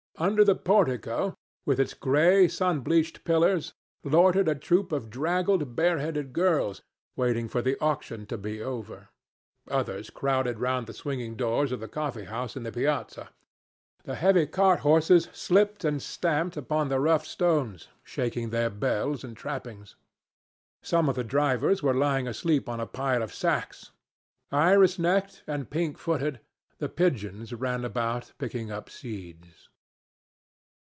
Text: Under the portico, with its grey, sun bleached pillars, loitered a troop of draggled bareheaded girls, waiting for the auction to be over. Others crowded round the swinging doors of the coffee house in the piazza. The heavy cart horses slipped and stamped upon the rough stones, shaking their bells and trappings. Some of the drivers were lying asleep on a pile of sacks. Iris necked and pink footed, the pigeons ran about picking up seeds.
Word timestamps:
Under 0.17 0.43
the 0.43 0.53
portico, 0.53 1.33
with 1.65 1.79
its 1.79 1.95
grey, 1.95 2.47
sun 2.47 2.81
bleached 2.81 3.23
pillars, 3.23 3.73
loitered 4.03 4.47
a 4.47 4.53
troop 4.53 4.91
of 4.91 5.09
draggled 5.09 5.75
bareheaded 5.75 6.31
girls, 6.31 6.83
waiting 7.15 7.49
for 7.49 7.63
the 7.63 7.75
auction 7.81 8.27
to 8.27 8.37
be 8.37 8.61
over. 8.61 9.09
Others 9.71 10.11
crowded 10.11 10.59
round 10.59 10.85
the 10.85 10.93
swinging 10.93 11.35
doors 11.35 11.71
of 11.71 11.79
the 11.79 11.87
coffee 11.87 12.25
house 12.25 12.55
in 12.55 12.61
the 12.61 12.71
piazza. 12.71 13.31
The 14.03 14.13
heavy 14.13 14.45
cart 14.45 14.81
horses 14.81 15.27
slipped 15.33 15.83
and 15.83 15.99
stamped 15.99 16.55
upon 16.55 16.89
the 16.89 16.99
rough 16.99 17.25
stones, 17.25 17.87
shaking 18.03 18.51
their 18.51 18.69
bells 18.69 19.23
and 19.23 19.35
trappings. 19.35 19.95
Some 20.83 21.09
of 21.09 21.15
the 21.15 21.23
drivers 21.23 21.81
were 21.81 21.95
lying 21.95 22.27
asleep 22.27 22.69
on 22.69 22.79
a 22.79 22.85
pile 22.85 23.23
of 23.23 23.33
sacks. 23.33 23.89
Iris 24.51 24.99
necked 24.99 25.41
and 25.47 25.71
pink 25.71 25.97
footed, 25.97 26.41
the 26.77 26.89
pigeons 26.89 27.51
ran 27.55 27.83
about 27.83 28.33
picking 28.37 28.69
up 28.71 28.87
seeds. 28.87 29.69